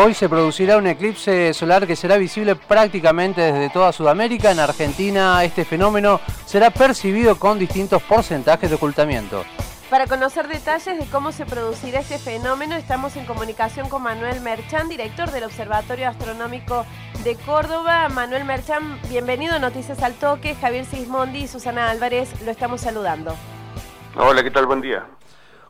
[0.00, 4.52] Hoy se producirá un eclipse solar que será visible prácticamente desde toda Sudamérica.
[4.52, 9.42] En Argentina este fenómeno será percibido con distintos porcentajes de ocultamiento.
[9.90, 14.88] Para conocer detalles de cómo se producirá este fenómeno, estamos en comunicación con Manuel Merchán,
[14.88, 16.86] director del Observatorio Astronómico
[17.24, 18.08] de Córdoba.
[18.08, 20.54] Manuel Merchán, bienvenido a Noticias al Toque.
[20.54, 23.34] Javier Sismondi y Susana Álvarez lo estamos saludando.
[24.14, 24.66] Hola, ¿qué tal?
[24.66, 25.04] Buen día.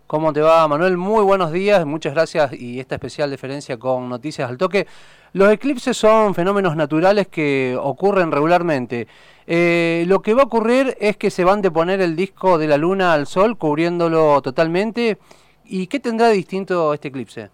[0.08, 0.96] ¿Cómo te va, Manuel?
[0.96, 4.86] Muy buenos días, muchas gracias y esta especial diferencia con Noticias al Toque.
[5.34, 9.06] Los eclipses son fenómenos naturales que ocurren regularmente.
[9.46, 12.68] Eh, lo que va a ocurrir es que se van a poner el disco de
[12.68, 15.18] la Luna al Sol, cubriéndolo totalmente.
[15.64, 17.50] ¿Y qué tendrá de distinto este eclipse?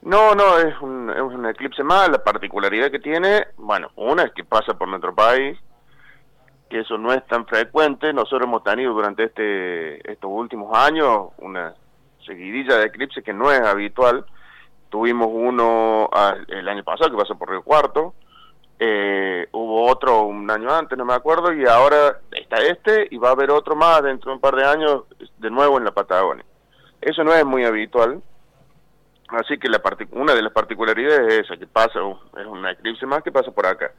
[0.00, 2.08] No, no, es un, es un eclipse más.
[2.08, 5.58] La particularidad que tiene, bueno, una es que pasa por nuestro país,
[6.72, 8.14] que eso no es tan frecuente.
[8.14, 11.74] Nosotros hemos tenido durante este estos últimos años una
[12.24, 14.24] seguidilla de eclipses que no es habitual.
[14.88, 16.08] Tuvimos uno
[16.48, 18.14] el año pasado que pasó por Río Cuarto,
[18.78, 23.28] eh, hubo otro un año antes, no me acuerdo, y ahora está este y va
[23.28, 25.02] a haber otro más dentro de un par de años
[25.38, 26.44] de nuevo en la Patagonia.
[27.02, 28.22] Eso no es muy habitual.
[29.28, 29.80] Así que la
[30.12, 32.00] una de las particularidades es esa, que pasa,
[32.38, 33.92] es un eclipse más que pasa por acá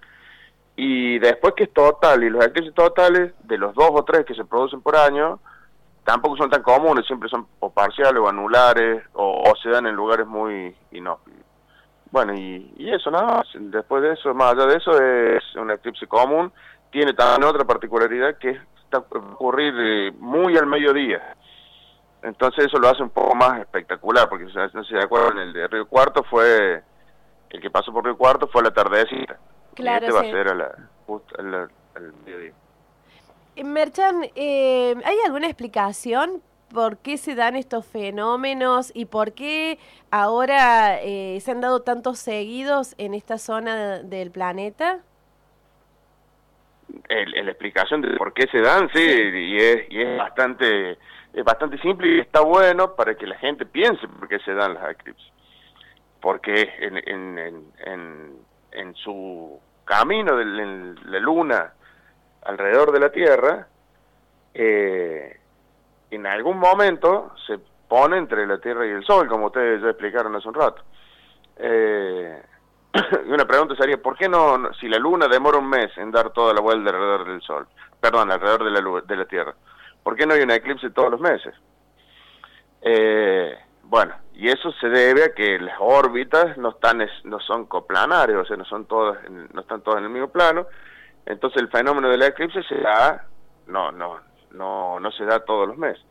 [0.76, 4.34] y después que es total, y los eclipses totales, de los dos o tres que
[4.34, 5.40] se producen por año,
[6.04, 10.26] tampoco son tan comunes, siempre son o parciales o anulares, o, se dan en lugares
[10.26, 11.42] muy inhóspitos.
[12.12, 16.08] Bueno, y, eso nada más, después de eso, más allá de eso, es un eclipse
[16.08, 16.52] común,
[16.92, 21.36] tiene también otra particularidad que está ocurrir eh, muy al mediodía.
[22.24, 25.88] Entonces eso lo hace un poco más espectacular, porque no se acuerdan, el de Río
[25.88, 26.82] Cuarto fue,
[27.50, 29.38] el que pasó por Río Cuarto fue la tardecita
[29.76, 31.70] Claro, este va a ser a la, justo al,
[32.26, 32.54] mediodía.
[33.56, 36.42] Eh, Merchan, eh, ¿hay alguna explicación
[36.74, 39.78] por qué se dan estos fenómenos y por qué
[40.10, 45.00] ahora eh, se han dado tantos seguidos en esta zona del planeta?
[47.10, 50.98] la explicación de por qué se dan, sí, Y, es, y es bastante
[51.34, 54.76] es bastante simple y está bueno para que la gente piense por qué se dan
[54.76, 55.32] las eclipses.
[56.22, 58.38] Porque en, en, en en
[58.96, 61.74] su camino de la luna
[62.46, 63.68] alrededor de la Tierra,
[64.54, 65.40] eh,
[66.12, 70.36] en algún momento se pone entre la Tierra y el Sol, como ustedes ya explicaron
[70.36, 70.82] hace un rato.
[71.58, 72.42] Eh,
[73.28, 76.32] y una pregunta sería, ¿por qué no, si la Luna demora un mes en dar
[76.32, 77.68] toda la vuelta alrededor del Sol,
[78.00, 79.54] perdón, alrededor de la, de la Tierra,
[80.04, 81.54] ¿por qué no hay un eclipse todos los meses?
[82.82, 88.36] Eh, bueno, y eso se debe a que las órbitas no están no son coplanares,
[88.36, 90.66] o sea, no son todas no están todas en el mismo plano.
[91.26, 93.26] Entonces el fenómeno del eclipse se da
[93.68, 94.20] no no
[94.52, 96.04] no no se da todos los meses.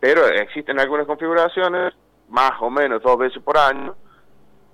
[0.00, 1.94] Pero existen algunas configuraciones
[2.28, 3.96] más o menos dos veces por año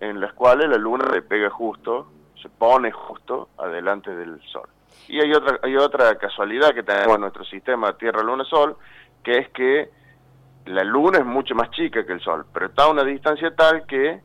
[0.01, 2.11] en las cuales la luna le pega justo,
[2.41, 4.69] se pone justo adelante del sol.
[5.09, 8.77] Y hay otra hay otra casualidad que tenemos en nuestro sistema Tierra Luna Sol,
[9.23, 9.91] que es que
[10.71, 13.87] la luna es mucho más chica que el sol, pero está a una distancia tal
[13.87, 14.21] que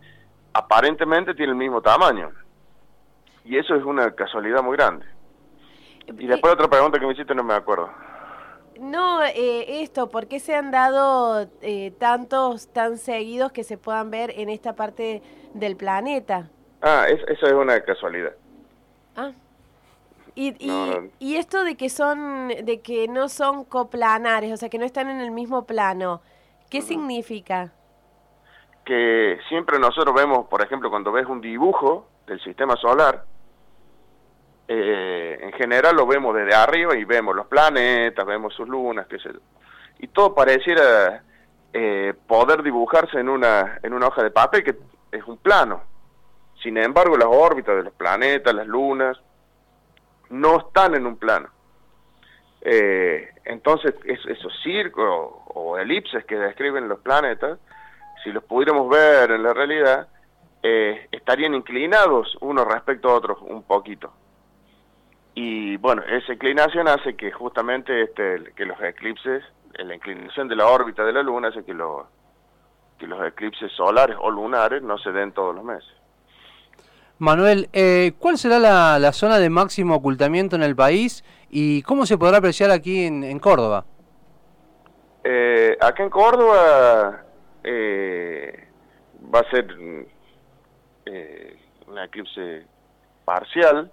[0.53, 2.31] aparentemente tiene el mismo tamaño.
[3.43, 5.05] Y eso es una casualidad muy grande.
[6.07, 7.89] Y después otra pregunta que me hiciste no me acuerdo.
[8.79, 14.11] No, eh, esto, ¿por qué se han dado eh, tantos tan seguidos que se puedan
[14.11, 15.21] ver en esta parte
[15.53, 16.49] del planeta?
[16.81, 18.33] Ah, eso es una casualidad.
[19.15, 19.31] Ah.
[20.37, 20.53] Y,
[21.19, 25.09] y, esto de que son, de que no son coplanares, o sea, que no están
[25.09, 26.21] en el mismo plano,
[26.75, 27.71] ¿qué significa?
[28.83, 33.23] Que siempre nosotros vemos, por ejemplo, cuando ves un dibujo del sistema solar,
[34.67, 39.19] eh, en general lo vemos desde arriba y vemos los planetas, vemos sus lunas, qué
[39.19, 39.39] sé yo.
[39.99, 41.23] Y todo pareciera
[41.71, 44.75] eh, poder dibujarse en una, en una hoja de papel que
[45.11, 45.81] es un plano.
[46.61, 49.17] Sin embargo, las órbitas de los planetas, las lunas,
[50.29, 51.49] no están en un plano.
[52.67, 57.59] Eh, entonces, esos círculos o elipses que describen los planetas,
[58.23, 60.07] si los pudiéramos ver en la realidad,
[60.63, 64.11] eh, estarían inclinados unos respecto a otros un poquito.
[65.35, 69.43] Y bueno, esa inclinación hace que justamente este, que los eclipses,
[69.77, 71.77] la inclinación de la órbita de la Luna hace que,
[72.97, 75.93] que los eclipses solares o lunares no se den todos los meses.
[77.17, 82.17] Manuel, eh, ¿cuál será la, zona de máximo ocultamiento en el país y cómo se
[82.17, 83.85] podrá apreciar aquí en, Córdoba?
[85.23, 87.23] Eh, acá en Córdoba
[87.63, 88.67] eh,
[89.33, 89.65] va a ser
[91.05, 91.57] eh,
[91.87, 92.65] un eclipse
[93.23, 93.89] parcial,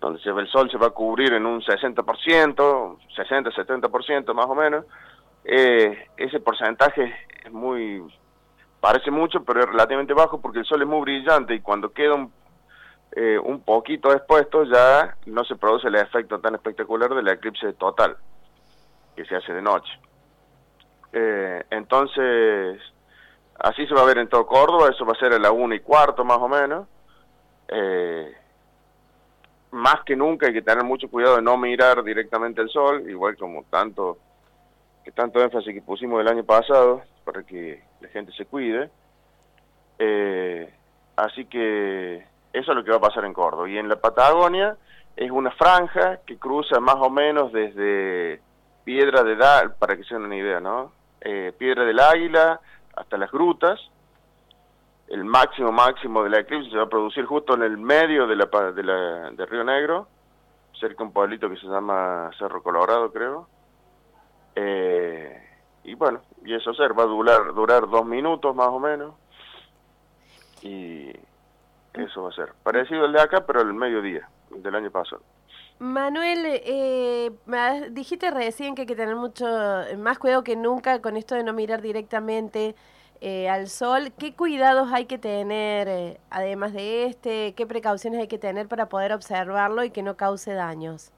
[0.00, 2.02] donde el sol se va a cubrir en un 60%,
[3.14, 4.86] 60-70% más o menos.
[5.44, 7.12] ese porcentaje
[7.44, 8.02] es muy
[8.80, 12.14] parece mucho, pero es relativamente bajo porque el sol es muy brillante y cuando queda
[12.14, 12.30] un,
[13.16, 18.16] eh, un poquito expuesto ya no se produce el efecto tan espectacular del eclipse total,
[19.14, 19.92] que se hace de noche.
[21.12, 22.80] Eh, entonces,
[23.60, 25.76] así se va a ver en todo Córdoba, eso va a ser a la una
[25.76, 26.88] y cuarto más o menos.
[27.68, 28.34] Eh,
[29.70, 33.36] más que nunca hay que tener mucho cuidado de no mirar directamente el sol, igual
[33.36, 34.18] como tanto
[35.04, 38.90] que tanto énfasis que pusimos el año pasado para que la gente se cuide.
[41.16, 43.68] así que eso es lo que va a pasar en Córdoba.
[43.68, 44.76] Y en la Patagonia
[45.16, 48.40] es una franja que cruza más o menos desde
[48.84, 50.92] Piedra de da para que se den una idea, ¿no?
[51.20, 52.60] Eh, Piedra del Águila
[52.94, 53.80] hasta las grutas.
[55.08, 58.36] El máximo máximo de la eclipse se va a producir justo en el medio de
[58.36, 60.06] la, de, la, Río Negro,
[60.78, 63.48] cerca de un pueblito que se llama Cerro Colorado, creo.
[64.54, 65.42] Eh,
[65.82, 69.14] y bueno, y eso ser, va a durar, durar dos minutos más o menos.
[70.62, 71.12] Y
[71.94, 72.52] eso va a ser.
[72.62, 75.22] Parecido al de acá, pero el mediodía, del año pasado.
[75.78, 77.30] Manuel, eh,
[77.90, 79.46] dijiste recién que hay que tener mucho
[79.98, 82.74] más cuidado que nunca con esto de no mirar directamente
[83.20, 84.12] eh, al sol.
[84.18, 87.54] ¿Qué cuidados hay que tener, eh, además de este?
[87.56, 91.10] ¿Qué precauciones hay que tener para poder observarlo y que no cause daños?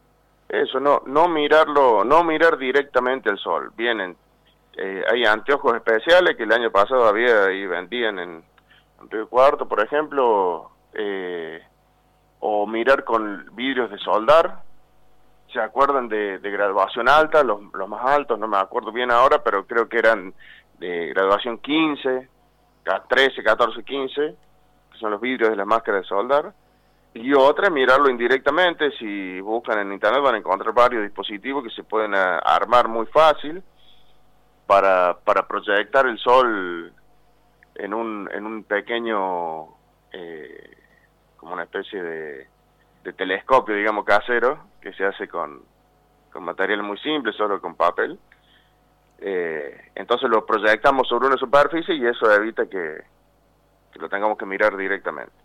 [0.49, 3.73] Eso, no, no mirarlo, no mirar directamente al sol.
[3.76, 4.17] Vienen,
[4.76, 8.44] eh, hay anteojos especiales que el año pasado había y vendían en,
[9.10, 11.62] Río Cuarto, por ejemplo, eh,
[12.40, 14.62] o mirar con vidrios de soldar.
[15.52, 17.43] ¿Se acuerdan de, graduación alta?
[17.43, 20.34] Los, más altos, no me acuerdo bien ahora, pero creo que eran
[20.78, 22.28] de graduación 15,
[23.08, 24.34] 13, 14, 15,
[24.93, 26.52] que son los vidrios de las máscaras de soldar.
[27.14, 28.90] Y otra, mirarlo indirectamente.
[28.99, 33.06] Si buscan en internet van a encontrar varios dispositivos que se pueden eh, armar muy
[33.06, 33.62] fácil
[34.66, 36.92] para, para proyectar el sol
[37.78, 39.67] en un, en un pequeño,
[40.12, 40.76] eh,
[41.37, 42.46] como una especie de,
[43.17, 45.62] telescopio, digamos, casero, que se hace con,
[46.32, 48.19] con material muy simple, solo con papel.
[49.19, 53.00] Eh, entonces lo proyectamos sobre una superficie y eso evita que,
[53.93, 55.32] que lo tengamos que mirar directamente.